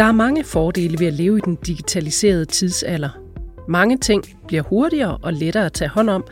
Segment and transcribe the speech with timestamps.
[0.00, 3.08] Der er mange fordele ved at leve i den digitaliserede tidsalder.
[3.68, 6.24] Mange ting bliver hurtigere og lettere at tage hånd om,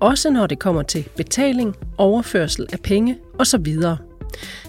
[0.00, 3.66] også når det kommer til betaling, overførsel af penge osv.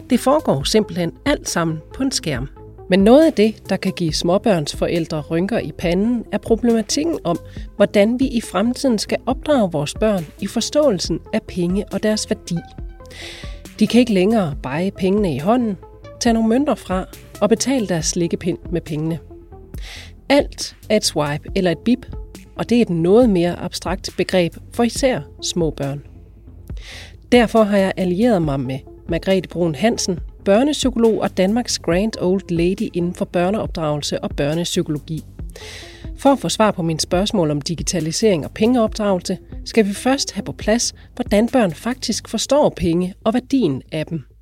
[0.09, 2.49] Det foregår simpelthen alt sammen på en skærm.
[2.89, 7.39] Men noget af det, der kan give småbørnsforældre rynker i panden, er problematikken om,
[7.75, 12.57] hvordan vi i fremtiden skal opdrage vores børn i forståelsen af penge og deres værdi.
[13.79, 15.77] De kan ikke længere beje pengene i hånden,
[16.19, 17.05] tage nogle mønter fra
[17.41, 19.19] og betale deres slikkepind med pengene.
[20.29, 22.05] Alt er et swipe eller et bip,
[22.55, 26.03] og det er et noget mere abstrakt begreb for især små børn.
[27.31, 32.89] Derfor har jeg allieret mig med Margrethe Brun Hansen, børnepsykolog og Danmarks Grand Old Lady
[32.93, 35.23] inden for børneopdragelse og børnepsykologi.
[36.17, 40.43] For at få svar på mine spørgsmål om digitalisering og pengeopdragelse, skal vi først have
[40.43, 44.34] på plads, hvordan børn faktisk forstår penge og værdien af dem.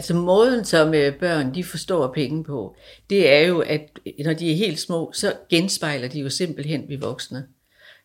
[0.00, 2.76] Altså måden, som øh, børn de forstår penge på,
[3.10, 6.84] det er jo, at øh, når de er helt små, så genspejler de jo simpelthen
[6.88, 7.46] vi voksne.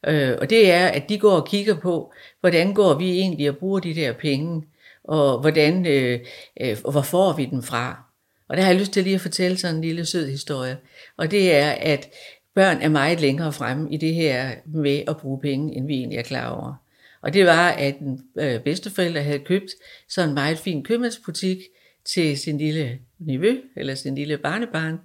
[0.08, 3.58] Øh, og det er, at de går og kigger på, hvordan går vi egentlig og
[3.58, 4.64] bruger de der penge,
[5.04, 6.20] og hvordan, øh,
[6.62, 8.04] øh, hvor får vi dem fra.
[8.50, 10.78] Og der har jeg lyst til lige at fortælle sådan en lille sød historie.
[11.18, 12.10] Og det er, at
[12.56, 16.18] børn er meget længere fremme i det her med at bruge penge, end vi egentlig
[16.18, 16.74] er klar over.
[17.22, 19.72] Og det var, at en øh, bedsteforælder havde købt
[20.10, 21.58] sådan en meget fin købmandsbutik
[22.06, 25.00] til sin lille nevø, eller sin lille barnebarn,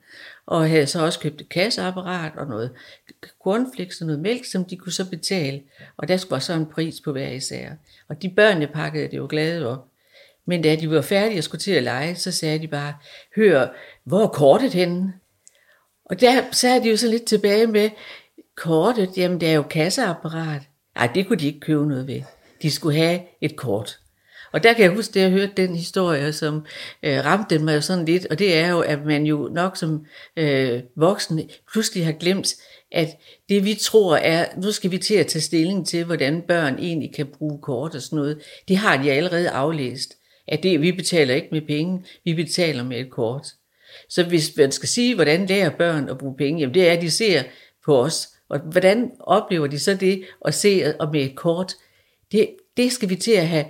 [0.47, 2.71] og havde så også købt et kasseapparat og noget
[3.43, 5.63] cornflakes og noget mælk, som de kunne så betale.
[5.97, 7.71] Og der var så en pris på hver især.
[8.09, 9.87] Og de børnene pakkede det jo glade op.
[10.47, 12.95] Men da de var færdige og skulle til at lege, så sagde de bare,
[13.37, 13.69] hør,
[14.05, 15.13] hvor er kortet henne?
[16.05, 17.91] Og der sagde de jo så lidt tilbage med,
[18.57, 20.63] kortet, jamen det er jo kasseapparat.
[20.95, 22.23] Nej, det kunne de ikke købe noget ved.
[22.63, 24.00] De skulle have et kort.
[24.53, 26.67] Og der kan jeg huske, at jeg hørte den historie, som
[27.03, 30.07] øh, ramte mig jo sådan lidt, og det er jo, at man jo nok som
[30.37, 32.55] øh, voksen pludselig har glemt,
[32.93, 33.09] at
[33.49, 37.15] det vi tror er, nu skal vi til at tage stilling til, hvordan børn egentlig
[37.15, 40.17] kan bruge kort og sådan noget, det har de allerede aflæst.
[40.49, 43.47] At det, vi betaler ikke med penge, vi betaler med et kort.
[44.09, 47.03] Så hvis man skal sige, hvordan lærer børn at bruge penge, jamen det er, at
[47.03, 47.43] de ser
[47.85, 48.29] på os.
[48.49, 51.75] Og hvordan oplever de så det at se og med et kort?
[52.33, 53.65] Det, det skal vi til at have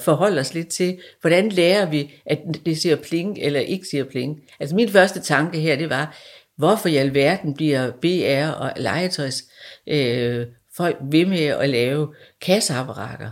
[0.00, 4.42] forholde os lidt til, hvordan lærer vi, at det siger pling eller ikke siger pling.
[4.60, 6.18] Altså min første tanke her, det var,
[6.56, 9.44] hvorfor i alverden bliver BR og legetøjs
[9.86, 10.46] øh,
[10.76, 13.30] folk ved med at lave kasseapparater?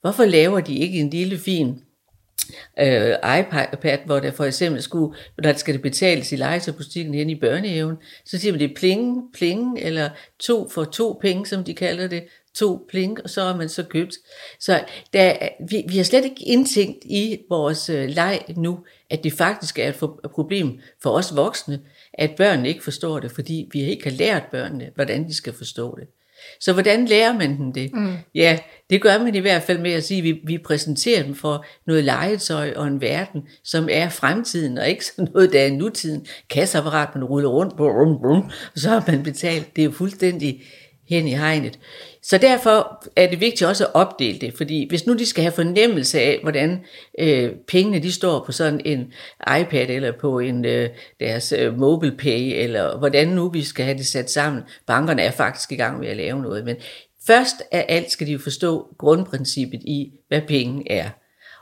[0.00, 1.80] Hvorfor laver de ikke en lille fin
[2.80, 7.30] øh, iPad, hvor der for eksempel skulle, når der skal det betales i legetøjsbutikken hen
[7.30, 11.74] i børnehaven, så siger man det pling, pling, eller to for to penge, som de
[11.74, 14.14] kalder det, to pling, og så er man så købt.
[14.60, 15.34] Så der,
[15.68, 18.78] vi, vi har slet ikke indtænkt i vores øh, leg nu,
[19.10, 21.80] at det faktisk er et, for, et problem for os voksne,
[22.14, 25.96] at børnene ikke forstår det, fordi vi ikke har lært børnene, hvordan de skal forstå
[26.00, 26.08] det.
[26.60, 27.90] Så hvordan lærer man dem det?
[27.92, 28.16] Mm.
[28.34, 28.58] Ja,
[28.90, 31.64] det gør man i hvert fald med at sige, at vi, vi præsenterer dem for
[31.86, 36.26] noget legetøj og en verden, som er fremtiden, og ikke sådan noget, der er nutiden.
[36.50, 38.42] Kasseapparat, man ruller rundt, brum, brum,
[38.74, 39.76] og så har man betalt.
[39.76, 40.62] Det er jo fuldstændig
[41.08, 41.78] hen i hegnet.
[42.26, 45.52] Så derfor er det vigtigt også at opdele det, fordi hvis nu de skal have
[45.52, 46.84] fornemmelse af, hvordan
[47.18, 49.12] øh, pengene de står på sådan en
[49.60, 50.88] iPad eller på en øh,
[51.20, 54.62] deres øh, MobilePay, eller hvordan nu vi skal have det sat sammen.
[54.86, 56.76] Bankerne er faktisk i gang med at lave noget, men
[57.26, 61.08] først af alt skal de jo forstå grundprincippet i, hvad penge er.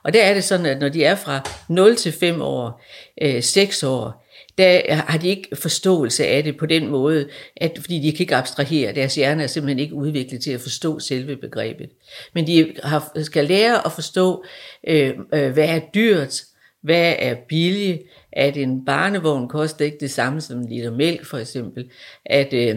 [0.04, 2.82] Og der er det sådan, at når de er fra 0 til 5 år,
[3.22, 4.21] øh, 6 år,
[4.58, 8.36] der har de ikke forståelse af det på den måde, at, fordi de kan ikke
[8.36, 8.94] abstrahere.
[8.94, 11.90] Deres hjerne er simpelthen ikke udviklet til at forstå selve begrebet.
[12.34, 14.44] Men de har, skal lære at forstå,
[14.88, 16.42] øh, øh, hvad er dyrt,
[16.82, 18.02] hvad er billigt,
[18.32, 21.90] at en barnevogn koster ikke det samme som en liter mælk for eksempel,
[22.26, 22.76] at øh,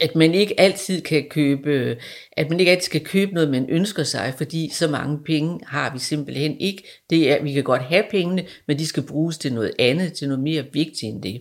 [0.00, 1.96] at man ikke altid kan købe,
[2.32, 5.92] at man ikke altid kan købe noget, man ønsker sig, fordi så mange penge har
[5.92, 6.82] vi simpelthen ikke.
[7.10, 10.28] Det er, vi kan godt have pengene, men de skal bruges til noget andet, til
[10.28, 11.40] noget mere vigtigt end det.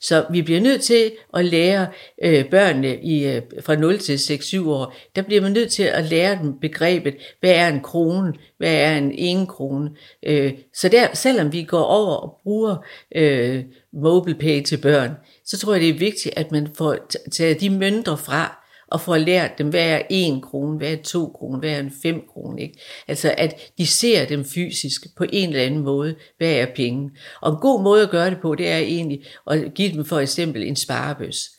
[0.00, 1.86] Så vi bliver nødt til at lære
[2.22, 6.04] øh, børnene i, øh, fra 0 til 6-7 år, der bliver man nødt til at
[6.04, 9.90] lære dem begrebet, hvad er en krone, hvad er en en krone.
[10.22, 12.76] Øh, så der, selvom vi går over og bruger
[13.14, 15.10] øh, MobilePay til børn,
[15.46, 16.96] så tror jeg, det er vigtigt, at man får
[17.32, 18.64] taget de mønter fra,
[18.94, 21.92] og får lært dem, hvad er en krone, hvad er to kroner, hvad er en
[22.02, 22.62] fem krone.
[22.62, 22.80] Ikke?
[23.08, 27.10] Altså at de ser dem fysisk på en eller anden måde, hvad er penge.
[27.40, 30.18] Og en god måde at gøre det på, det er egentlig at give dem for
[30.18, 31.50] eksempel en sparebøs.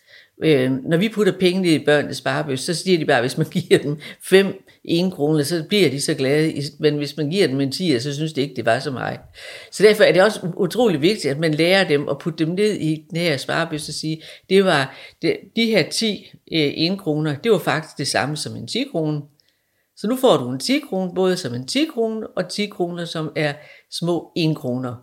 [0.43, 3.47] Øh, når vi putter penge i børnenes sparebøs, så siger de bare, at hvis man
[3.47, 6.61] giver dem 5 en krone, så bliver de så glade.
[6.79, 9.19] Men hvis man giver dem en 10, så synes de ikke, det var så meget.
[9.71, 12.73] Så derfor er det også utrolig vigtigt, at man lærer dem at putte dem ned
[12.73, 16.97] i den her sparebøs og sige, det var, det, de her 10 øh, eh, en
[16.97, 19.21] kroner, det var faktisk det samme som en 10 kroner.
[19.97, 23.05] Så nu får du en 10 kroner, både som en 10 kroner og 10 kroner,
[23.05, 23.53] som er
[23.91, 24.95] små 1 kroner.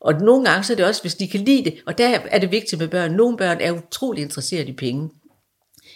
[0.00, 2.38] Og nogle gange så er det også, hvis de kan lide det, og der er
[2.38, 3.12] det vigtigt med børn.
[3.12, 5.10] Nogle børn er utrolig interesseret i penge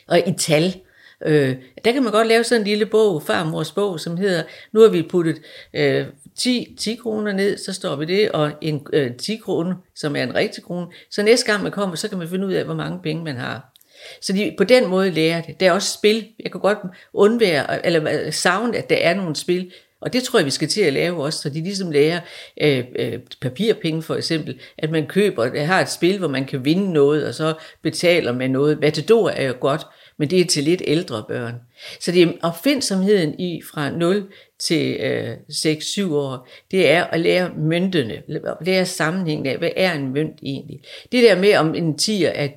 [0.09, 0.81] og i tal.
[1.27, 4.43] Øh, der kan man godt lave sådan en lille bog, farmors bog, som hedder,
[4.73, 5.41] nu har vi puttet
[5.75, 6.07] øh,
[6.37, 10.23] 10, 10 kroner ned, så står vi det, og en øh, 10 kroner, som er
[10.23, 10.87] en rigtig krone.
[11.11, 13.37] Så næste gang man kommer, så kan man finde ud af, hvor mange penge man
[13.37, 13.75] har.
[14.23, 15.61] Så de på den måde lærer det.
[15.61, 16.29] Der er også spil.
[16.45, 16.79] Jeg kan godt
[17.13, 20.69] undvære, eller øh, savne, at der er nogle spil, og det tror jeg, vi skal
[20.69, 22.21] til at lave også, så de ligesom lærer
[22.61, 26.65] øh, øh, papirpenge for eksempel, at man køber, der har et spil, hvor man kan
[26.65, 28.81] vinde noget, og så betaler man noget.
[28.81, 29.87] Matador er jo godt,
[30.19, 31.55] men det er til lidt ældre børn.
[32.01, 34.29] Så det er opfindsomheden i fra 0
[34.59, 38.23] til øh, 6-7 år, det er at lære møntene,
[38.61, 40.81] lære sammenhængen af, hvad er en mønt egentlig.
[41.13, 42.49] Det der med om en 10 er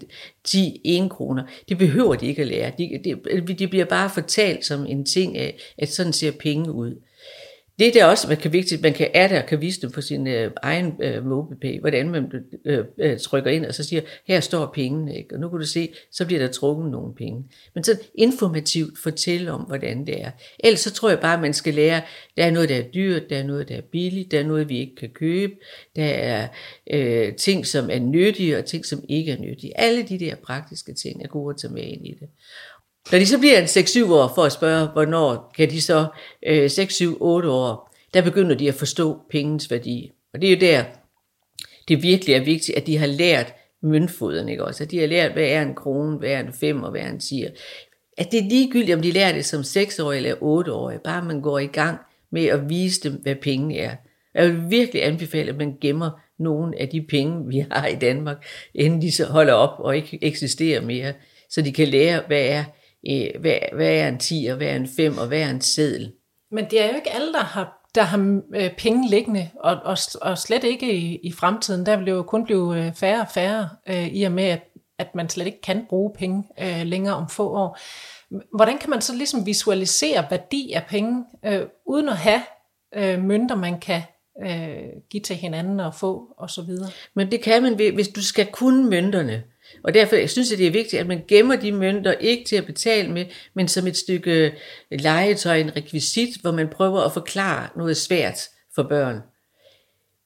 [0.44, 2.72] 10 1 kroner, det behøver de ikke at lære.
[2.78, 6.96] De, de, de bliver bare fortalt som en ting af, at sådan ser penge ud.
[7.82, 10.28] Det der også man kan vigtigt, man kan er der kan vise dem på sin
[10.28, 12.32] øh, egen øh, MobilePay, hvordan man
[12.66, 15.36] øh, øh, trykker ind og så siger, her står pengene, ikke?
[15.36, 17.44] og nu kan du se, så bliver der trukket nogle penge.
[17.74, 20.32] Men så informativt fortælle om, hvordan det er.
[20.60, 22.02] Ellers så tror jeg bare, at man skal lære,
[22.38, 24.70] der er noget, der er dyrt, der er noget, der er billigt, der er noget,
[24.70, 25.54] vi ikke kan købe,
[25.96, 26.48] der er
[26.92, 29.80] øh, ting, som er nyttige, og ting, som ikke er nyttige.
[29.80, 32.28] Alle de der praktiske ting er gode at tage med ind i det.
[33.12, 36.08] Når de så bliver en 6-7 år for at spørge, hvornår kan de så,
[36.48, 40.12] øh, 6-7-8 år, der begynder de at forstå pengens værdi.
[40.34, 40.84] Og det er jo der,
[41.88, 43.54] det virkelig er vigtigt, at de har lært
[43.84, 44.84] møntfoden, ikke også?
[44.84, 47.10] At de har lært, hvad er en krone, hvad er en fem og hvad er
[47.10, 47.50] en tier.
[48.18, 51.60] At det er ligegyldigt, om de lærer det som 6-årige eller 8-årige, bare man går
[51.60, 51.98] i gang
[52.32, 53.96] med at vise dem, hvad penge er.
[54.34, 56.10] Jeg vil virkelig anbefale, at man gemmer
[56.40, 58.46] nogle af de penge, vi har i Danmark,
[58.76, 61.14] inden de så holder op og ikke eksisterer mere,
[61.50, 62.64] så de kan lære, hvad er
[63.40, 66.12] hvad, hvad er en 10, og hvad er en 5, og hvad er en seddel.
[66.52, 69.98] Men det er jo ikke alle, der har, der har øh, penge liggende, og, og,
[70.22, 71.86] og slet ikke i, i fremtiden.
[71.86, 74.64] Der vil jo kun blive øh, færre og færre, øh, i og med, at,
[75.00, 77.78] at man slet ikke kan bruge penge øh, længere om få år.
[78.56, 82.42] Hvordan kan man så ligesom visualisere værdi af penge, øh, uden at have
[82.96, 84.02] øh, mønter, man kan
[84.44, 86.70] øh, give til hinanden og få osv.?
[87.16, 89.44] Men det kan man, hvis du skal kunne mønterne.
[89.84, 92.56] Og derfor jeg synes jeg, det er vigtigt, at man gemmer de mønter ikke til
[92.56, 94.54] at betale med, men som et stykke
[94.92, 98.40] legetøj, en rekvisit, hvor man prøver at forklare noget svært
[98.76, 99.20] for børn.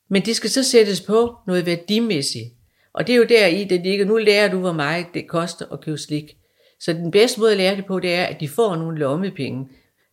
[0.09, 2.45] Men det skal så sættes på noget værdimæssigt.
[2.93, 5.65] Og det er jo der i, det ligger, nu lærer du, hvor meget det koster
[5.73, 6.35] at købe slik.
[6.79, 9.67] Så den bedste måde at lære det på, det er, at de får nogle lommepenge.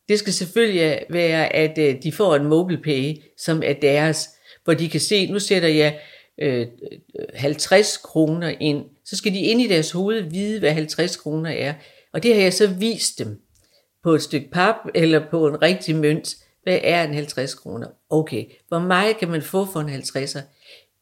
[0.08, 4.28] Det skal selvfølgelig være, at øh, de får en mobile pay, som er deres,
[4.64, 6.00] hvor de kan se, nu sætter jeg
[6.38, 6.66] øh, øh,
[7.34, 11.74] 50 kroner ind, så skal de ind i deres hoved vide, hvad 50 kroner er.
[12.12, 13.40] Og det har jeg så vist dem
[14.02, 16.36] på et stykke pap eller på en rigtig mønt.
[16.62, 17.86] Hvad er en 50 kroner?
[18.10, 20.40] Okay, hvor meget kan man få for en 50'er?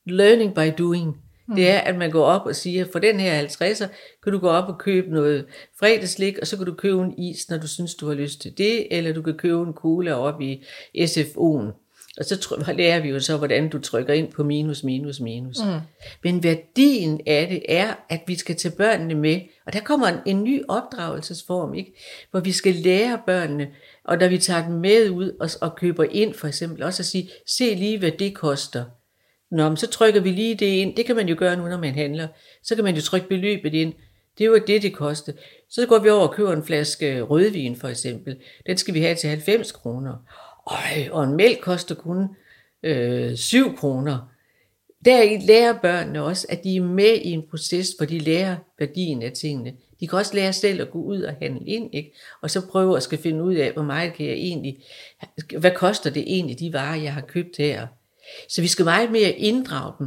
[0.06, 1.16] Learning by doing.
[1.48, 1.54] Mm.
[1.54, 3.86] Det er, at man går op og siger, for den her 50'er,
[4.22, 5.46] kan du gå op og købe noget
[5.78, 8.58] fredagslik, og så kan du købe en is, når du synes, du har lyst til
[8.58, 10.62] det, eller du kan købe en kugle op i
[10.96, 11.89] SFO'en.
[12.20, 15.56] Og så lærer vi jo så, hvordan du trykker ind på minus, minus, minus.
[15.64, 15.80] Mm.
[16.24, 19.40] Men værdien af det er, at vi skal tage børnene med.
[19.66, 21.92] Og der kommer en, en ny opdragelsesform, ikke?
[22.30, 23.68] hvor vi skal lære børnene,
[24.04, 27.06] og når vi tager dem med ud og, og køber ind for eksempel, også at
[27.06, 28.84] sige, se lige hvad det koster.
[29.50, 30.96] Nå, men så trykker vi lige det ind.
[30.96, 32.28] Det kan man jo gøre nu, når man handler.
[32.62, 33.92] Så kan man jo trykke beløbet ind.
[34.38, 35.32] Det er jo det, det koster.
[35.70, 38.36] Så går vi over og køber en flaske rødvin for eksempel.
[38.66, 40.14] Den skal vi have til 90 kroner.
[40.66, 42.28] Øj, og en mælk koster kun
[42.82, 44.30] øh, 7 kroner.
[45.04, 49.22] Der lærer børnene også, at de er med i en proces, hvor de lærer værdien
[49.22, 49.72] af tingene.
[50.00, 52.12] De kan også lære selv at gå ud og handle ind, ikke?
[52.42, 54.82] og så prøve at skal finde ud af, hvor meget kan jeg egentlig,
[55.58, 57.86] hvad koster det egentlig, de varer, jeg har købt her.
[58.48, 60.06] Så vi skal meget mere inddrage dem,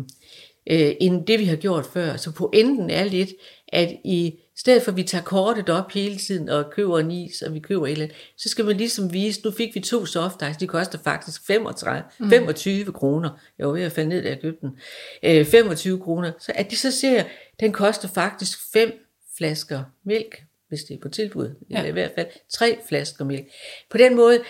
[0.68, 2.18] øh, end det vi har gjort før.
[2.18, 3.30] Så pointen er lidt,
[3.68, 7.42] at i stedet for at vi tager kortet op hele tiden og køber en is,
[7.42, 10.06] og vi køber et eller andet, så skal man ligesom vise, nu fik vi to
[10.06, 12.30] soft ice, de koster faktisk 35, mm.
[12.30, 13.30] 25 kroner.
[13.58, 14.78] Jeg var ved at falde ned, da jeg købte den.
[15.24, 16.32] Øh, 25 kroner.
[16.40, 17.24] Så at de så ser,
[17.60, 18.92] den koster faktisk fem
[19.38, 21.78] flasker mælk, hvis det er på tilbud, ja.
[21.78, 23.46] eller i hvert fald tre flasker mælk.
[23.90, 24.44] På den måde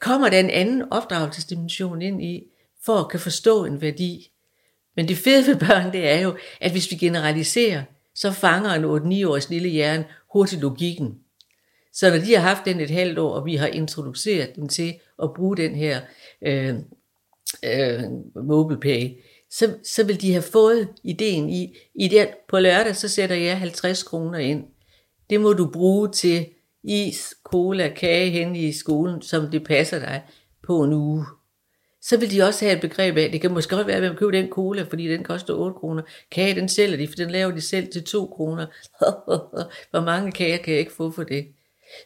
[0.00, 2.42] kommer der en anden opdragelsesdimension ind i,
[2.84, 4.30] for at kan forstå en værdi.
[4.96, 7.82] Men det fede ved børn, det er jo, at hvis vi generaliserer,
[8.14, 11.14] så fanger en 8-9-års lille hjerne hurtigt logikken.
[11.92, 14.94] Så når de har haft den et halvt år, og vi har introduceret dem til
[15.22, 16.00] at bruge den her
[16.42, 16.74] øh,
[17.64, 18.02] øh,
[18.44, 19.10] MobilePay,
[19.50, 23.58] så, så vil de have fået ideen i, i det, på lørdag, så sætter jeg
[23.58, 24.64] 50 kroner ind.
[25.30, 26.46] Det må du bruge til
[26.84, 30.22] is, cola, kage hen i skolen, som det passer dig
[30.66, 31.24] på en uge.
[32.08, 34.16] Så vil de også have et begreb af, det kan måske godt være, at man
[34.16, 36.02] køber den cola, fordi den koster 8 kroner.
[36.30, 38.66] Kage, den sælger de, for den laver de selv til 2 kroner.
[39.90, 41.46] Hvor mange kager kan jeg ikke få for det?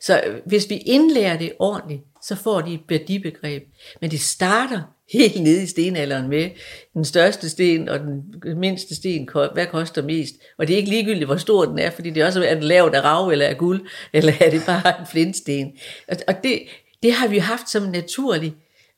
[0.00, 3.62] Så øh, hvis vi indlærer det ordentligt, så får de et værdibegreb.
[4.00, 4.82] Men det starter
[5.18, 6.50] helt nede i stenalderen med
[6.94, 10.34] den største sten og den mindste sten, hvad koster mest?
[10.58, 12.62] Og det er ikke ligegyldigt, hvor stor den er, fordi det er også, er den
[12.62, 15.72] lavet af rav eller af guld, eller er det bare en flintsten?
[16.08, 16.62] Og det,
[17.02, 18.54] det har vi haft som naturlig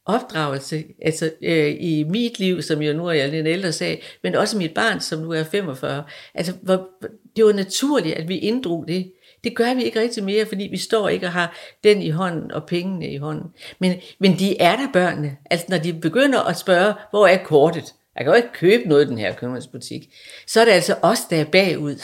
[0.06, 4.34] opdragelse, altså øh, i mit liv, som jo nu er jeg lidt ældre sag, men
[4.34, 6.04] også mit barn, som nu er 45.
[6.34, 6.88] Altså, hvor,
[7.36, 9.12] det var naturligt, at vi inddrog det.
[9.44, 12.52] Det gør vi ikke rigtig mere, fordi vi står ikke og har den i hånden
[12.52, 13.50] og pengene i hånden.
[13.78, 15.36] Men, men de er der børnene.
[15.50, 17.94] Altså når de begynder at spørge, hvor er kortet?
[18.16, 20.14] Jeg kan jo ikke købe noget i den her købmandsbutik.
[20.46, 22.02] Så er det altså os, der er bagud.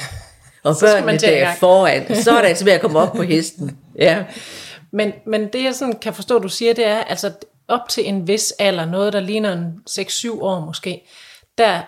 [0.62, 2.14] Og børnene, der er foran.
[2.14, 3.78] Så er det altså ved at komme op på hesten.
[3.98, 4.24] Ja.
[4.92, 7.32] Men, men det jeg sådan kan forstå, du siger, det er, altså
[7.68, 11.08] op til en vis alder, noget der ligner en 6-7 år måske,
[11.58, 11.82] der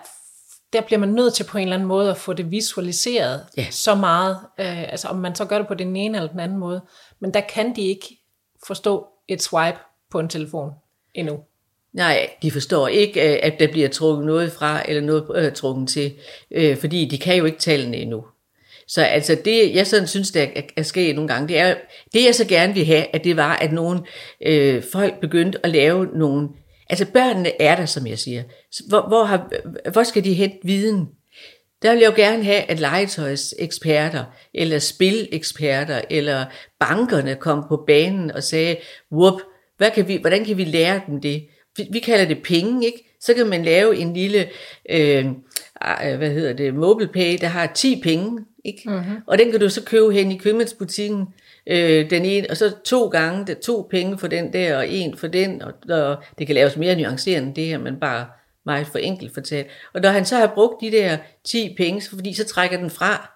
[0.73, 3.67] der bliver man nødt til på en eller anden måde at få det visualiseret ja.
[3.71, 4.37] så meget.
[4.59, 6.81] Øh, altså om man så gør det på den ene eller den anden måde.
[7.19, 8.19] Men der kan de ikke
[8.67, 9.77] forstå et swipe
[10.11, 10.71] på en telefon
[11.13, 11.39] endnu.
[11.93, 15.89] Nej, de forstår ikke, øh, at der bliver trukket noget fra, eller noget øh, trukket
[15.89, 16.13] til,
[16.51, 18.25] øh, fordi de kan jo ikke tallene endnu.
[18.89, 21.75] Så altså det, jeg sådan synes, der er, er sket nogle gange, det er,
[22.13, 24.01] det jeg så gerne vil have, at det var, at nogle
[24.45, 26.49] øh, folk begyndte at lave nogle
[26.89, 28.43] Altså børnene er der, som jeg siger.
[28.87, 29.49] Hvor, hvor, har,
[29.91, 31.07] hvor skal de hente viden?
[31.81, 36.45] Der vil jeg jo gerne have, at legetøjseksperter, eller spileksperter, eller
[36.79, 38.77] bankerne kom på banen og sagde,
[39.11, 39.41] whoop,
[39.77, 41.47] hvad kan vi, hvordan kan vi lære dem det?
[41.77, 43.15] Vi, vi kalder det penge, ikke?
[43.21, 44.49] Så kan man lave en lille,
[44.89, 45.25] øh,
[46.17, 48.89] hvad hedder det, mobile pay, der har 10 penge, ikke?
[48.89, 49.15] Mm-hmm.
[49.27, 51.27] Og den kan du så købe hen i købmandsbutikken,
[51.67, 55.17] øh, den ene, og så to gange, der to penge for den der, og en
[55.17, 58.25] for den, og, og det kan laves mere nuanceret end det her, men bare
[58.65, 59.67] meget for enkelt fortalt.
[59.93, 63.35] Og når han så har brugt de der 10 penge, fordi så trækker den fra.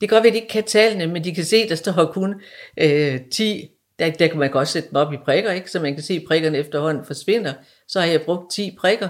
[0.00, 2.10] Det kan godt være, at de ikke kan tallene, men de kan se, der står
[2.12, 2.34] kun
[2.76, 3.70] øh, 10.
[3.98, 5.70] Der, der kan man godt sætte dem op i prikker, ikke?
[5.70, 7.52] så man kan se, at prikkerne efterhånden forsvinder.
[7.88, 9.08] Så har jeg brugt 10 prikker,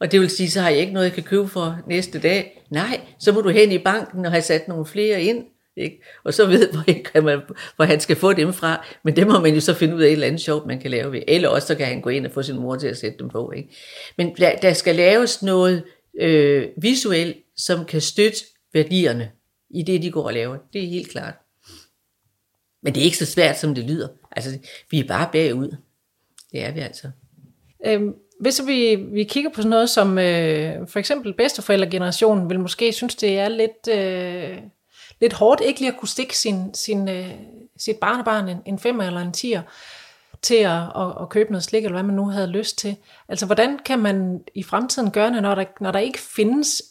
[0.00, 2.62] og det vil sige, så har jeg ikke noget, jeg kan købe for næste dag.
[2.70, 5.44] Nej, så må du hen i banken og have sat nogle flere ind.
[5.76, 6.02] Ikke?
[6.24, 7.40] Og så ved hvor, kan man,
[7.76, 10.06] hvor han skal få dem fra, men det må man jo så finde ud af
[10.06, 11.22] et eller andet sjovt, man kan lave ved.
[11.28, 13.28] Eller også så kan han gå ind og få sin mor til at sætte dem
[13.28, 13.52] på.
[13.56, 13.68] Ikke?
[14.16, 15.84] Men der, der skal laves noget
[16.20, 18.38] øh, visuelt, som kan støtte
[18.72, 19.30] værdierne
[19.70, 20.56] i det, de går og laver.
[20.72, 21.34] Det er helt klart.
[22.82, 24.08] Men det er ikke så svært, som det lyder.
[24.30, 24.58] Altså,
[24.90, 25.76] vi er bare bagud.
[26.52, 27.10] Det er vi altså.
[27.86, 32.92] Øhm, hvis vi, vi kigger på sådan noget som øh, for eksempel bedsteforældregenerationen, vil måske
[32.92, 33.88] synes, det er lidt...
[33.88, 34.58] Øh
[35.20, 37.30] lidt hårdt ikke lige at kunne stikke sin, sin, øh,
[37.78, 39.62] sit barnebarn en, en femmer eller en tier
[40.42, 42.96] til at, at, at købe noget slik, eller hvad man nu havde lyst til.
[43.28, 46.82] Altså, hvordan kan man i fremtiden gøre det, når der, når der ikke findes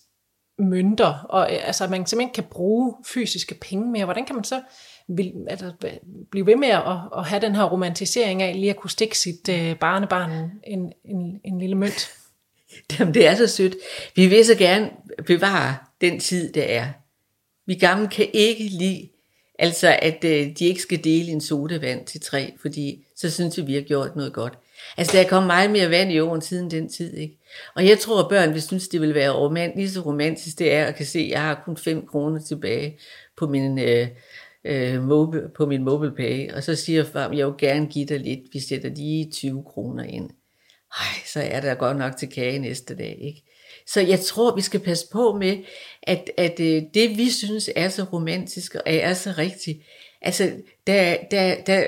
[0.59, 4.05] mønter, og øh, altså, man simpelthen kan bruge fysiske penge mere?
[4.05, 4.61] Hvordan kan man så
[5.07, 5.71] vil, altså,
[6.31, 9.49] blive ved med at, at have den her romantisering af lige at kunne stikke sit
[9.49, 12.11] øh, barnebarn en, en, en lille mønt?
[12.99, 13.75] Jamen, det er så sødt.
[14.15, 14.89] Vi vil så gerne
[15.27, 16.87] bevare den tid, der er.
[17.65, 19.09] Vi gamle kan ikke lide,
[19.59, 23.61] altså at øh, de ikke skal dele en sodavand til tre, fordi så synes vi,
[23.61, 24.53] vi har gjort noget godt.
[24.97, 27.37] Altså der er kommet meget mere vand i jorden siden den tid, ikke?
[27.75, 30.73] Og jeg tror, at børn vil synes, det vil være romant, lige så romantisk det
[30.73, 32.99] er at kan se, at jeg har kun 5 kroner tilbage
[33.37, 34.07] på min, øh,
[34.65, 36.51] øh, mobile, på min mobile pay.
[36.51, 40.03] Og så siger far, jeg vil gerne give dig lidt, vi sætter lige 20 kroner
[40.03, 40.29] ind.
[40.91, 43.43] Ej, så er der godt nok til kage næste dag, ikke?
[43.87, 45.57] Så jeg tror, vi skal passe på med,
[46.03, 49.79] at, at øh, det vi synes er så romantisk og er så rigtigt,
[50.21, 50.51] altså,
[50.87, 51.83] der, der, der,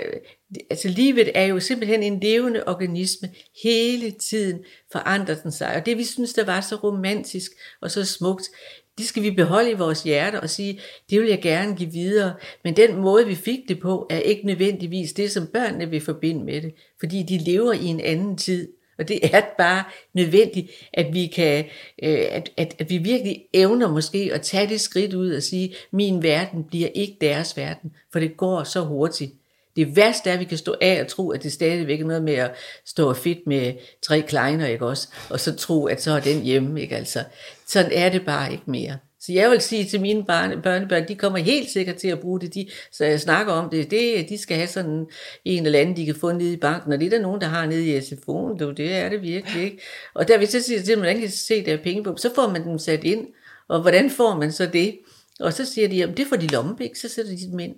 [0.69, 3.29] altså livet er jo simpelthen en levende organisme.
[3.63, 4.59] Hele tiden
[4.91, 5.75] forandrer den sig.
[5.75, 8.49] Og det vi synes, der var så romantisk og så smukt,
[8.97, 12.33] de skal vi beholde i vores hjerte og sige, det vil jeg gerne give videre.
[12.63, 16.45] Men den måde, vi fik det på, er ikke nødvendigvis det, som børnene vil forbinde
[16.45, 16.73] med det.
[16.99, 18.67] Fordi de lever i en anden tid.
[18.99, 21.65] Og det er bare nødvendigt, at vi kan,
[22.03, 25.75] øh, at, at, at vi virkelig evner måske at tage det skridt ud og sige,
[25.91, 29.33] min verden bliver ikke deres verden, for det går så hurtigt.
[29.77, 32.23] Det værste er, at vi kan stå af og tro, at det stadigvæk er noget
[32.23, 32.51] med at
[32.85, 35.07] stå og fedt med tre kleiner, ikke også?
[35.29, 37.23] Og så tro, at så er den hjemme, ikke altså?
[37.67, 38.97] Sådan er det bare ikke mere.
[39.19, 42.39] Så jeg vil sige til mine barne, børnebørn, de kommer helt sikkert til at bruge
[42.39, 42.53] det.
[42.53, 45.05] De, så jeg snakker om det, det, de skal have sådan
[45.45, 46.93] en eller anden, de kan få nede i banken.
[46.93, 48.57] Og det er der nogen, der har nede i SFO'en.
[48.59, 49.81] Det, det er det virkelig ikke.
[50.13, 52.15] Og der vil jeg sige til dem, hvordan kan se der penge på?
[52.17, 53.27] Så får man dem sat ind.
[53.67, 54.97] Og hvordan får man så det?
[55.39, 57.75] Og så siger de, jamen det får de lommepenge, så sætter de dem ind.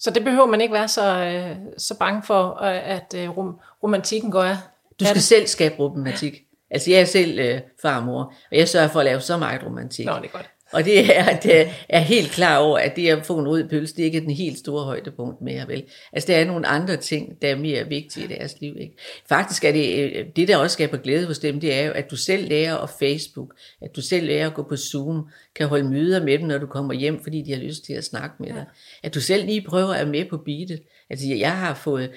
[0.00, 3.58] Så det behøver man ikke være så, øh, så bange for, øh, at øh, rom,
[3.82, 4.56] romantikken går af.
[5.00, 6.42] Du skal selv skabe romantik.
[6.70, 10.06] Altså jeg er selv øh, farmor, og jeg sørger for at lave så meget romantik.
[10.06, 10.50] Nå, det er godt.
[10.72, 13.96] Og det er, det er helt klar over, at det at få en rød pølse,
[13.96, 15.84] det er ikke den helt store højdepunkt mere, vel?
[16.12, 18.94] Altså, der er nogle andre ting, der er mere vigtige i deres liv, ikke?
[19.28, 22.10] Faktisk er det, øh, det der også skaber glæde hos dem, det er jo, at
[22.10, 25.90] du selv lærer at Facebook, at du selv lærer at gå på Zoom, kan holde
[25.90, 28.48] møder med dem, når du kommer hjem, fordi de har lyst til at snakke med
[28.48, 28.56] dig.
[28.56, 29.06] Ja.
[29.06, 30.82] At du selv lige prøver at være med på beatet.
[31.10, 32.10] Altså, jeg har fået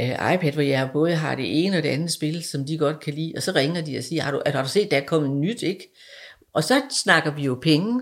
[0.00, 3.00] uh, iPad, hvor jeg både har det ene og det andet spil, som de godt
[3.00, 5.04] kan lide, og så ringer de og siger, har du, har du set, der er
[5.04, 5.92] kommet nyt, ikke?
[6.54, 8.00] Og så snakker vi jo penge,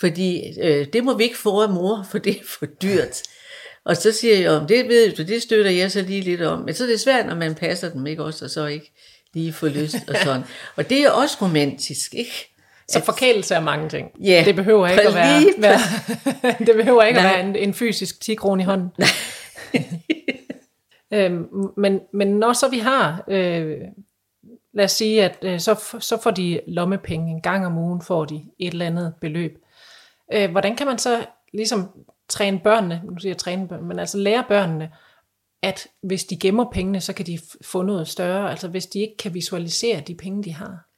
[0.00, 3.22] fordi øh, det må vi ikke få af mor, for det er for dyrt.
[3.84, 6.60] Og så siger jeg, om det ved du, det støtter jeg så lige lidt om.
[6.60, 8.92] Men så er det svært, når man passer dem, ikke også, og så ikke
[9.34, 10.42] lige få lyst og sådan.
[10.76, 12.50] Og det er også romantisk, ikke?
[12.88, 14.10] Så forkælelse er mange ting.
[14.20, 15.78] Ja, det behøver ikke at være, være
[16.66, 17.30] det behøver ikke Nej.
[17.30, 18.90] at være en, en fysisk 10 i hånden.
[21.14, 23.76] øhm, men, men når så vi har øh,
[24.74, 28.24] lad os sige, at øh, så, så får de lommepenge en gang om ugen, får
[28.24, 29.58] de et eller andet beløb.
[30.32, 31.90] Øh, hvordan kan man så ligesom
[32.28, 34.90] træne børnene, nu siger jeg træne børnene, men altså lære børnene,
[35.62, 39.16] at hvis de gemmer pengene, så kan de få noget større, altså hvis de ikke
[39.16, 40.88] kan visualisere de penge, de har?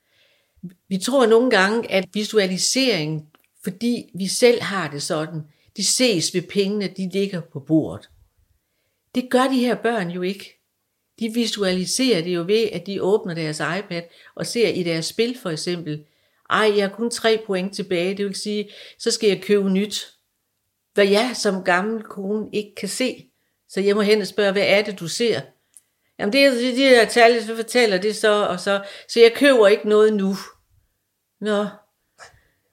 [0.89, 3.29] Vi tror nogle gange, at visualisering,
[3.65, 5.43] fordi vi selv har det sådan,
[5.77, 8.11] de ses ved pengene, de ligger på bordet.
[9.15, 10.56] Det gør de her børn jo ikke.
[11.19, 14.03] De visualiserer det jo ved, at de åbner deres iPad
[14.35, 16.05] og ser i deres spil for eksempel,
[16.51, 20.13] ej, jeg har kun tre point tilbage, det vil sige, så skal jeg købe nyt.
[20.95, 23.31] Hvad jeg som gammel kone ikke kan se.
[23.69, 25.41] Så jeg må hen og spørge, hvad er det, du ser?
[26.19, 29.67] Jamen det er de der tal, så fortæller det så, og så, så jeg køber
[29.69, 30.37] ikke noget nu.
[31.41, 31.67] Nå.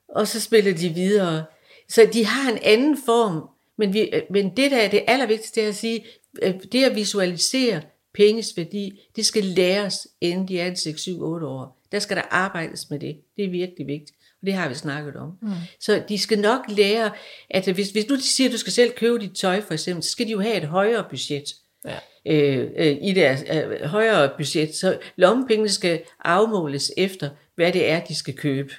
[0.08, 1.44] Og så spiller de videre.
[1.88, 5.60] Så de har en anden form, men, vi, øh, men det der er det allervigtigste,
[5.60, 6.06] det er at sige,
[6.42, 7.82] øh, det at visualisere,
[8.14, 11.80] penges værdi, det skal læres, inden de er 6-7-8 år.
[11.92, 13.16] Der skal der arbejdes med det.
[13.36, 14.18] Det er virkelig vigtigt.
[14.40, 15.38] Og det har vi snakket om.
[15.42, 15.50] Mm.
[15.80, 17.10] Så de skal nok lære,
[17.50, 20.10] at hvis, hvis du siger, at du skal selv købe dit tøj for eksempel, så
[20.10, 21.54] skal de jo have et højere budget.
[21.84, 21.98] Ja.
[22.26, 24.74] Øh, øh, i deres øh, højere budget.
[24.74, 28.74] Så lommepengene skal afmåles efter, hvad det er, de skal købe.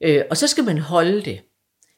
[0.00, 1.40] Øh, og så skal man holde det.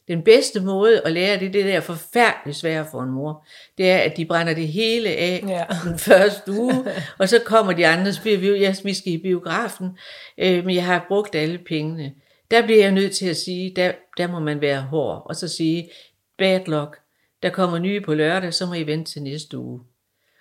[0.09, 3.47] Den bedste måde at lære det, det der forfærdeligt svære for en mor,
[3.79, 5.65] det er, at de brænder det hele af ja.
[5.85, 6.85] den første uge,
[7.19, 9.99] og så kommer de andre og siger, ja, vi skal i biografen,
[10.39, 12.13] øh, men jeg har brugt alle pengene.
[12.51, 15.49] Der bliver jeg nødt til at sige, der, der må man være hård, og så
[15.49, 15.91] sige,
[16.39, 17.01] bad luck,
[17.43, 19.81] der kommer nye på lørdag, så må I vente til næste uge.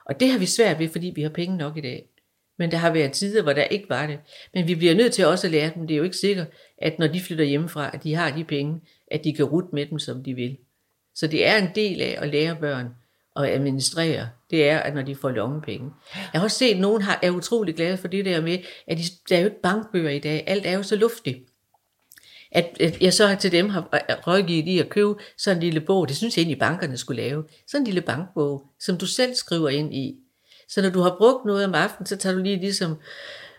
[0.06, 2.06] Og det har vi svært ved, fordi vi har penge nok i dag.
[2.58, 4.20] Men der har været tider, hvor der ikke var det.
[4.54, 6.48] Men vi bliver nødt til også at lære dem, det er jo ikke sikkert,
[6.78, 8.82] at når de flytter hjemmefra, at de har de penge,
[9.14, 10.58] at de kan rute med dem, som de vil.
[11.16, 12.90] Så det er en del af at lære børn
[13.36, 15.92] at administrere, det er, at når de får lommepenge.
[16.16, 18.98] Jeg har også set, at nogen har, er utrolig glade for det der med, at
[18.98, 20.44] de, der er jo ikke bankbøger i dag.
[20.48, 21.38] Alt er jo så luftigt.
[22.52, 23.90] At, at jeg så til dem har
[24.28, 27.44] rådgivet i at købe sådan en lille bog, det synes jeg egentlig bankerne skulle lave.
[27.68, 30.16] Sådan en lille bankbog, som du selv skriver ind i.
[30.70, 32.96] Så når du har brugt noget om aftenen, så tager du lige ligesom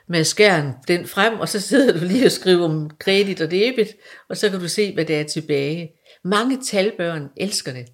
[0.06, 3.88] med skærn den frem, og så sidder du lige og skriver om kredit og debit,
[4.28, 5.92] og så kan du se, hvad der er tilbage.
[6.24, 7.86] Mange talbørn elsker det.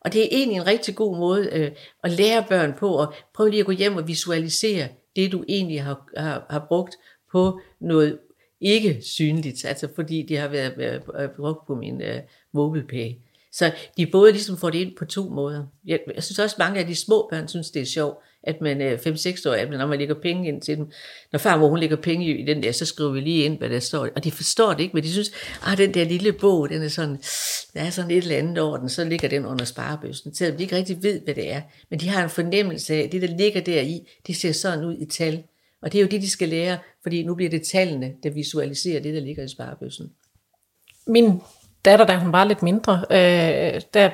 [0.00, 1.70] Og det er egentlig en rigtig god måde øh,
[2.04, 5.82] at lære børn på, og prøve lige at gå hjem og visualisere det, du egentlig
[5.82, 6.96] har, har, har brugt
[7.32, 8.18] på noget
[8.60, 12.20] ikke synligt, altså fordi det har været, været brugt på min øh,
[12.52, 13.12] MobilePay.
[13.52, 15.66] Så de både ligesom får det ind på to måder.
[15.84, 18.80] Jeg, jeg synes også, mange af de små børn synes, det er sjovt, at man
[18.80, 20.90] øh, 5-6 år, at når man lægger penge ind til dem,
[21.32, 23.70] når far hvor hun lægger penge i den der, så skriver vi lige ind, hvad
[23.70, 24.08] der står.
[24.16, 25.32] Og de forstår det ikke, men de synes,
[25.62, 27.16] ah, den der lille bog, den er sådan,
[27.74, 30.34] der er sådan et eller andet over den, så ligger den under sparebøssen.
[30.34, 31.62] selvom de ikke rigtig ved, hvad det er.
[31.90, 34.96] Men de har en fornemmelse af, at det, der ligger deri, det ser sådan ud
[34.98, 35.42] i tal.
[35.82, 39.02] Og det er jo det, de skal lære, fordi nu bliver det tallene, der visualiserer
[39.02, 40.10] det, der ligger i sparebøssen.
[41.06, 41.40] Min
[41.84, 44.10] datter, da hun var lidt mindre, øh, der,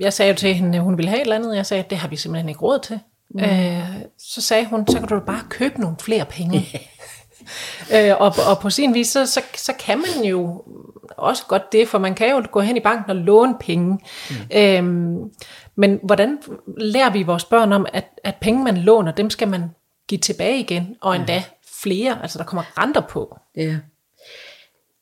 [0.00, 1.56] jeg sagde jo til hende, at hun ville have et eller andet.
[1.56, 3.00] Jeg sagde, at det har vi simpelthen ikke råd til.
[3.30, 3.40] Mm.
[3.40, 6.66] Øh, så sagde hun, så kan du bare købe nogle flere penge.
[7.94, 10.64] øh, og, og på sin vis, så, så, så kan man jo
[11.16, 13.98] også godt det, for man kan jo gå hen i banken og låne penge.
[14.30, 14.36] Mm.
[14.58, 15.30] Øhm,
[15.76, 16.38] men hvordan
[16.78, 19.62] lærer vi vores børn om, at, at penge, man låner, dem skal man
[20.08, 21.42] give tilbage igen, og endda
[21.82, 23.38] flere, altså der kommer renter på?
[23.56, 23.76] Ja.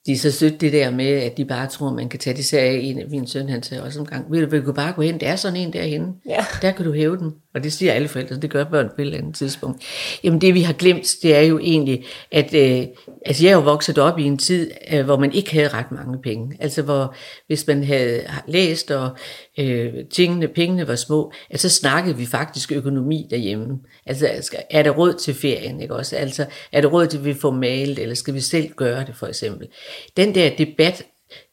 [0.06, 2.54] de er så sødt det der med, at de bare tror, man kan tage det
[2.54, 4.92] af en af min søn, han sagde også en gang, ved du, vil du bare
[4.92, 6.44] gå hen, der er sådan en derhenne, Ja.
[6.62, 7.34] der kan du hæve den.
[7.54, 9.82] Og det siger alle forældre, så det gør børn på et eller andet tidspunkt.
[10.24, 12.86] Jamen det vi har glemt, det er jo egentlig, at øh,
[13.26, 15.92] altså jeg er jo vokset op i en tid, øh, hvor man ikke havde ret
[15.92, 16.56] mange penge.
[16.60, 17.14] Altså hvor
[17.46, 19.16] hvis man havde læst, og
[19.58, 23.78] øh, tingene, pengene var små, altså så snakkede vi faktisk økonomi derhjemme.
[24.06, 26.16] Altså, altså er der råd til ferien, ikke også?
[26.16, 29.16] Altså er der råd til, at vi får malet, eller skal vi selv gøre det
[29.16, 29.68] for eksempel?
[30.16, 31.06] Den der debat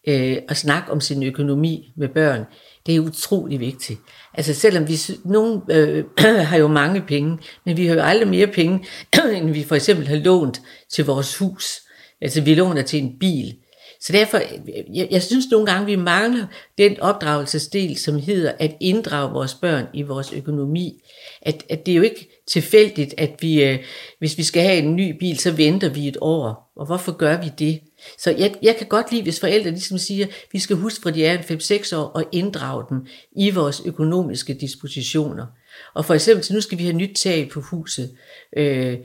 [0.08, 2.46] øh, at snakke om sin økonomi med børn,
[2.90, 4.00] det er utrolig vigtigt.
[4.34, 6.06] Altså selvom vi, nogen øh,
[6.50, 8.86] har jo mange penge, men vi har jo aldrig mere penge,
[9.36, 10.62] end vi for eksempel har lånt
[10.94, 11.82] til vores hus.
[12.22, 13.56] Altså vi låner til en bil.
[14.02, 14.38] Så derfor,
[14.94, 16.46] jeg, jeg synes nogle gange, vi mangler
[16.78, 21.02] den opdragelsesdel, som hedder at inddrage vores børn i vores økonomi.
[21.42, 23.80] At, at det er jo ikke tilfældigt, at vi, øh,
[24.20, 26.72] hvis vi skal have en ny bil, så venter vi et år.
[26.76, 27.80] Og hvorfor gør vi det?
[28.18, 31.26] Så jeg, jeg kan godt lide, hvis forældre ligesom siger, vi skal huske, fra de
[31.26, 33.06] er 5-6 år, og inddrage dem
[33.38, 35.46] i vores økonomiske dispositioner.
[35.94, 38.18] Og for eksempel, så nu skal vi have nyt tag på huset.
[38.58, 38.98] Øh,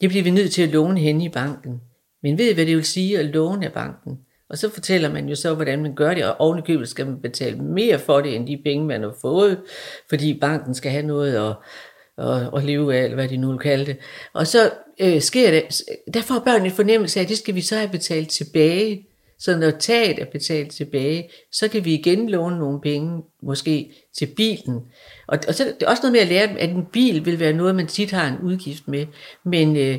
[0.00, 1.80] det bliver vi nødt til at låne hen i banken.
[2.22, 4.18] Men ved I, hvad det vil sige at låne af banken?
[4.50, 7.56] Og så fortæller man jo så, hvordan man gør det, og ovenikøbet skal man betale
[7.56, 9.60] mere for det, end de penge, man har fået,
[10.08, 11.56] fordi banken skal have noget at,
[12.16, 13.96] og, og leve af, eller hvad de nu kalder det.
[14.32, 15.82] Og så øh, sker det,
[16.14, 19.06] der får børnene en fornemmelse af, at det skal vi så have betalt tilbage.
[19.38, 24.26] Så når taget er betalt tilbage, så kan vi igen låne nogle penge, måske til
[24.26, 24.80] bilen.
[25.26, 27.40] Og, og så det er også noget med at lære dem, at en bil vil
[27.40, 29.06] være noget, man tit har en udgift med.
[29.44, 29.98] Men øh,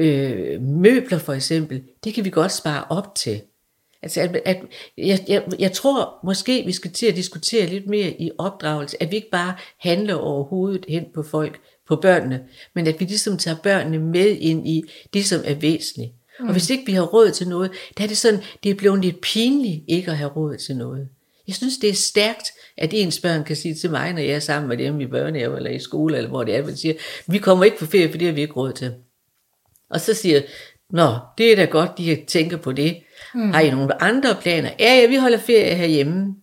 [0.00, 3.40] øh, møbler for eksempel, det kan vi godt spare op til.
[4.06, 4.58] Altså, at, at,
[4.98, 9.10] jeg, jeg, jeg tror måske, vi skal til at diskutere lidt mere i opdragelse, at
[9.10, 13.56] vi ikke bare handler overhovedet hen på folk, på børnene, men at vi ligesom tager
[13.62, 14.82] børnene med ind i
[15.14, 16.12] det, som er væsentligt.
[16.40, 16.46] Mm.
[16.46, 19.00] Og hvis ikke vi har råd til noget, der er det sådan, det er blevet
[19.04, 21.08] lidt pinligt ikke at have råd til noget.
[21.46, 24.40] Jeg synes, det er stærkt, at ens børn kan sige til mig, når jeg er
[24.40, 26.94] sammen med dem i børnehave eller i skole, eller hvor det er, at man siger,
[27.26, 28.94] vi kommer ikke på ferie, for det har vi ikke råd til.
[29.90, 30.42] Og så siger
[30.90, 32.96] nå, det er da godt, de tænker på det.
[33.34, 33.50] Mm.
[33.50, 34.70] Har I nogle andre planer?
[34.80, 36.34] Ja, ja, vi holder ferie herhjemme.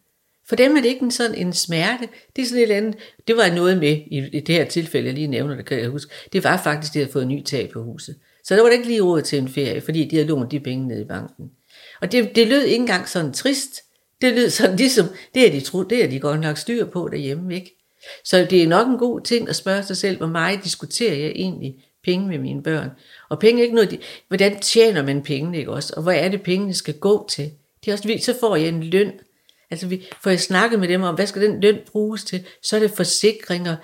[0.48, 2.08] For dem er det ikke en sådan en smerte.
[2.36, 2.96] Det er sådan et eller andet.
[3.28, 5.90] Det var noget med i, i det her tilfælde, jeg lige nævner, det kan jeg
[5.90, 6.12] huske.
[6.34, 8.16] Det var faktisk, de havde fået en ny tag på huset.
[8.44, 10.60] Så der var der ikke lige råd til en ferie, fordi de havde lånt de
[10.60, 11.52] penge ned i banken.
[12.02, 13.82] Og det, det lød ikke engang sådan trist.
[14.22, 17.10] Det lød sådan ligesom, det er de, tro, det er de godt nok styr på
[17.12, 17.80] derhjemme, ikke?
[18.26, 21.32] Så det er nok en god ting at spørge sig selv, hvor meget diskuterer jeg
[21.36, 22.90] egentlig penge med mine børn.
[23.30, 25.94] Og penge er ikke noget, de, hvordan tjener man pengene, ikke også?
[25.98, 27.52] Og hvad er det, pengene skal gå til?
[27.86, 28.24] Det er også, vildt.
[28.24, 29.12] så får jeg en løn.
[29.72, 32.46] Altså, vi, får jeg snakket med dem om, hvad skal den løn bruges til?
[32.64, 33.76] Så er det forsikringer,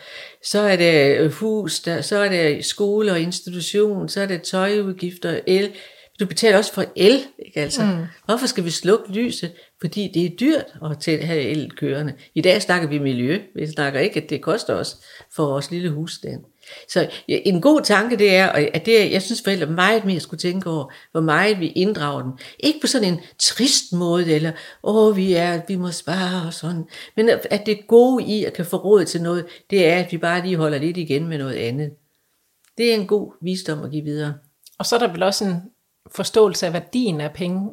[0.43, 5.39] så er det hus, der, så er det skole og institution, så er det tøjudgifter,
[5.47, 5.71] el.
[6.19, 7.83] Du betaler også for el, ikke altså?
[7.83, 8.05] Mm.
[8.25, 9.51] Hvorfor skal vi slukke lyset?
[9.81, 10.65] Fordi det er dyrt
[11.09, 12.13] at have el kørende.
[12.35, 13.39] I dag snakker vi miljø.
[13.55, 14.97] Vi snakker ikke, at det koster os
[15.35, 16.43] for vores lille husstand.
[16.89, 20.39] Så ja, en god tanke det er, at det, jeg synes forældre meget mere skulle
[20.39, 22.31] tænke over, hvor meget vi inddrager dem.
[22.59, 24.51] Ikke på sådan en trist måde, eller
[24.83, 26.83] åh, vi er, vi må spare og sådan.
[27.15, 30.17] Men at det gode i at kan få råd til noget, det er, at vi
[30.17, 31.91] bare lige holder lidt igen med noget andet.
[32.77, 34.33] Det er en god visdom at give videre.
[34.79, 35.61] Og så er der vel også en
[36.15, 37.69] forståelse af værdien af penge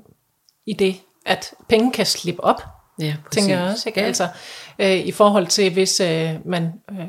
[0.67, 2.63] i det, at penge kan slippe op,
[3.01, 3.89] Ja, tænker jeg også.
[3.89, 4.01] Ikke?
[4.01, 4.07] Ja.
[4.07, 4.29] Altså,
[4.79, 7.07] øh, I forhold til, hvis øh, man øh,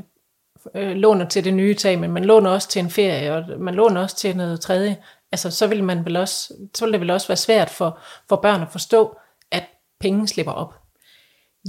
[0.75, 3.75] øh, låner til det nye tag, men man låner også til en ferie, og man
[3.75, 4.97] låner også til noget tredje,
[5.31, 7.99] altså, så vil, man vel også, så vil det vel også være svært for,
[8.29, 9.17] for børn at forstå,
[9.51, 9.63] at
[9.99, 10.73] penge slipper op.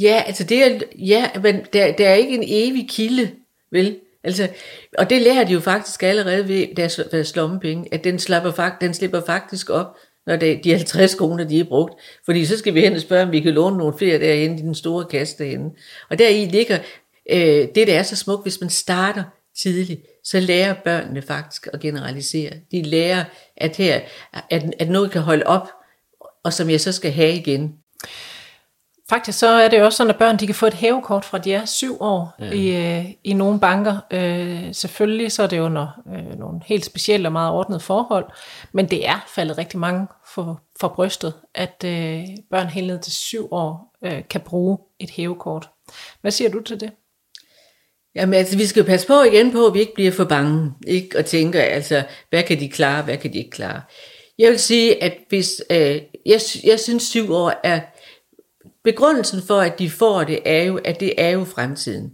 [0.01, 3.31] Ja, altså det er, ja, men der, der er ikke en evig kilde,
[3.73, 3.99] vel?
[4.25, 4.49] Altså,
[4.99, 8.95] og det lærer de jo faktisk allerede ved deres, deres lommepenge, at den, slapper, den
[8.95, 11.95] slipper faktisk op, når det, de 50 kroner, de er brugt.
[12.25, 14.63] Fordi så skal vi hen og spørge, om vi kan låne nogle flere derinde i
[14.63, 15.75] den store kasse derinde.
[16.11, 16.79] Og deri ligger
[17.29, 19.25] øh, det, der er så smukt, hvis man starter
[19.59, 22.53] tidligt, så lærer børnene faktisk at generalisere.
[22.71, 23.25] De lærer,
[23.57, 24.01] at, her,
[24.51, 25.69] at, at noget kan holde op,
[26.45, 27.75] og som jeg så skal have igen.
[29.09, 31.39] Faktisk så er det jo også sådan, at børn de kan få et hævekort fra
[31.39, 32.51] de er syv år ja.
[32.51, 33.97] i, øh, i nogle banker.
[34.11, 38.31] Øh, selvfølgelig så er det under øh, nogle helt specielle og meget ordnede forhold,
[38.73, 43.13] men det er faldet rigtig mange for, for brystet, at øh, børn helt ned til
[43.13, 45.71] syv år øh, kan bruge et hævekort.
[46.21, 46.91] Hvad siger du til det?
[48.15, 51.19] Jamen altså, vi skal passe på igen på, at vi ikke bliver for bange, ikke?
[51.19, 53.83] Og tænker, altså, hvad kan de klare, hvad kan de ikke klare?
[54.39, 57.81] Jeg vil sige, at hvis, øh, jeg, jeg synes syv år er,
[58.85, 62.13] begrundelsen for, at de får det, er jo, at det er jo fremtiden.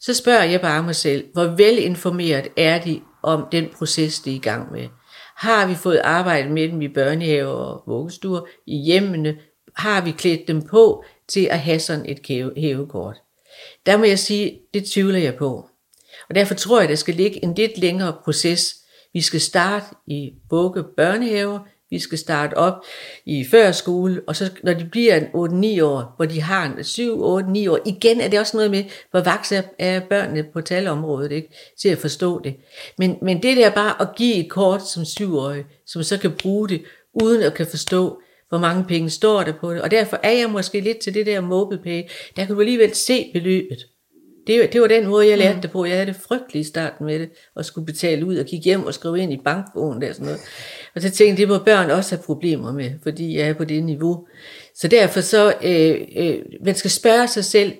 [0.00, 4.34] Så spørger jeg bare mig selv, hvor velinformeret er de om den proces, de er
[4.34, 4.88] i gang med?
[5.36, 9.36] Har vi fået arbejdet med dem i børnehaver og vuggestuer, i hjemmene?
[9.76, 13.21] Har vi klædt dem på til at have sådan et hævekort?
[13.86, 15.68] Der må jeg sige, det tvivler jeg på.
[16.28, 18.74] Og derfor tror jeg, der skal ligge en lidt længere proces.
[19.12, 21.58] Vi skal starte i vugge børnehaver,
[21.92, 22.74] vi skal starte op
[23.26, 25.24] i førskole, og så når de bliver en
[25.80, 28.70] 8-9 år, hvor de har en 7, 8, 9 år, igen er det også noget
[28.70, 31.48] med, hvor vokser er børnene på talområdet, ikke?
[31.80, 32.56] til at forstå det.
[32.98, 36.68] Men, men det der bare at give et kort som syvårig, som så kan bruge
[36.68, 38.21] det, uden at kan forstå,
[38.52, 39.82] hvor mange penge står der på det.
[39.82, 42.02] Og derfor er jeg måske lidt til det der MobilePay.
[42.36, 43.86] Der kan du alligevel se beløbet.
[44.46, 45.60] Det, det var den måde, jeg lærte mm.
[45.60, 45.84] det på.
[45.84, 48.86] Jeg havde det frygteligt i starten med det, og skulle betale ud og kigge hjem
[48.86, 50.40] og skrive ind i bankbogen der sådan noget.
[50.94, 53.64] Og så tænkte jeg, det må børn også have problemer med, fordi jeg er på
[53.64, 54.26] det niveau.
[54.74, 57.72] Så derfor så, øh, øh, man skal spørge sig selv,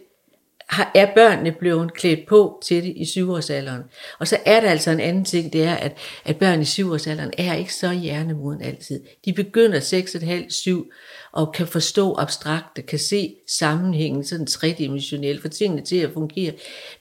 [0.94, 3.82] er børnene blevet klædt på til det i syvårsalderen?
[4.18, 7.32] Og så er der altså en anden ting, det er, at, at børn i syvårsalderen
[7.38, 9.00] er ikke så hjernemoden altid.
[9.24, 15.96] De begynder 6,5-7 og kan forstå abstrakte, kan se sammenhængen sådan tredimensionelt, for tingene til
[15.96, 16.52] at fungere.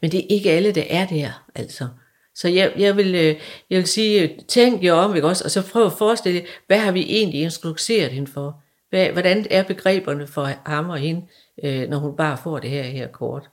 [0.02, 1.88] Men det er ikke alle, der er der, altså.
[2.36, 3.36] Så jeg, jeg, vil, øh,
[3.70, 5.44] jeg vil sige, øh, tænk jer om, ikke også?
[5.44, 8.62] Og så prøv at forestille jer, hvad har vi egentlig instrukseret hende for?
[8.90, 11.22] Hvad, hvordan er begreberne for ham og hende,
[11.64, 13.50] øh, når hun bare får det her, her kort?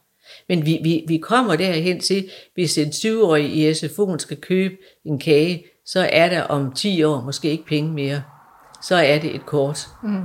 [0.49, 5.19] Men vi, vi, vi kommer derhen til, hvis en 20-årig i SFO'en skal købe en
[5.19, 8.23] kage, så er der om 10 år måske ikke penge mere.
[8.83, 9.87] Så er det et kort.
[10.03, 10.23] Mm.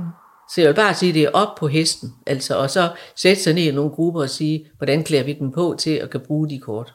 [0.54, 3.42] Så jeg vil bare sige, at det er op på hesten, altså, og så sætte
[3.42, 6.20] sig ned i nogle grupper og sige, hvordan klæder vi dem på til at kan
[6.20, 6.94] bruge de kort.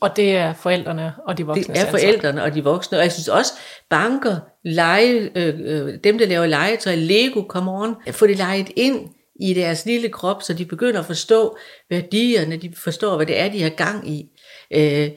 [0.00, 1.74] Og det er forældrene og de voksne.
[1.74, 2.98] Det er forældrene og de voksne.
[2.98, 3.52] Og jeg synes også,
[3.90, 9.08] banker, lege, øh, øh, dem der laver legetøj, Lego, come on, få det leget ind
[9.42, 11.56] i deres lille krop, så de begynder at forstå
[11.90, 14.30] værdierne, de forstår, hvad det er, de har gang i.
[14.70, 15.10] Øh,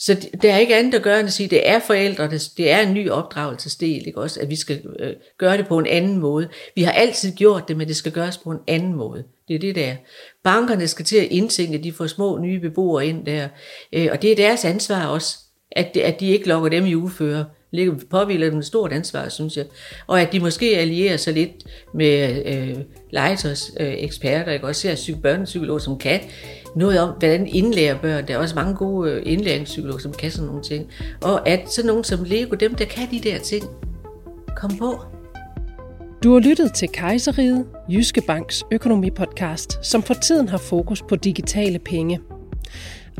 [0.00, 2.70] så der er ikke andet at gøre end at sige, at det er forældrenes, det
[2.70, 6.18] er en ny opdragelsesdel, ikke også, at vi skal øh, gøre det på en anden
[6.18, 6.48] måde.
[6.74, 9.24] Vi har altid gjort det, men det skal gøres på en anden måde.
[9.48, 9.96] Det er det der.
[10.44, 13.48] Bankerne skal til at indtænke, at de får små nye beboere ind der,
[13.92, 15.38] øh, og det er deres ansvar også,
[15.72, 17.44] at, at de ikke lokker dem i uføre
[18.10, 19.64] påviler dem et stort ansvar, synes jeg.
[20.06, 21.50] Og at de måske allierer sig lidt
[21.94, 22.76] med øh,
[23.10, 24.66] legetøjs øh, eksperter, ikke?
[24.66, 26.20] også ser børnepsykologer, som kan
[26.76, 28.28] noget om, hvordan indlærer børn.
[28.28, 30.86] Der er også mange gode øh, indlæringspsykologer, som kan sådan nogle ting.
[31.22, 33.64] Og at sådan nogen som Lego, dem der kan de der ting,
[34.56, 35.00] kom på.
[36.24, 41.78] Du har lyttet til Kejseriet, Jyske Banks økonomipodcast, som for tiden har fokus på digitale
[41.78, 42.20] penge–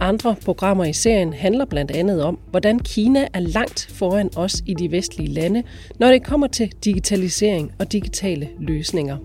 [0.00, 4.74] andre programmer i serien handler blandt andet om, hvordan Kina er langt foran os i
[4.74, 5.62] de vestlige lande,
[5.98, 9.16] når det kommer til digitalisering og digitale løsninger.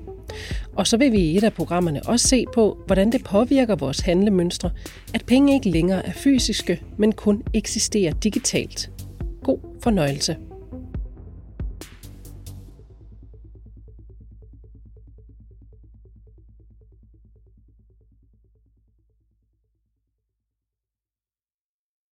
[0.76, 4.00] Og så vil vi i et af programmerne også se på, hvordan det påvirker vores
[4.00, 4.70] handlemønstre,
[5.14, 8.92] at penge ikke længere er fysiske, men kun eksisterer digitalt.
[9.44, 10.38] God fornøjelse.